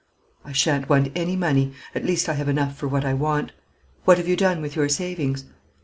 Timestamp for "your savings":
4.75-5.45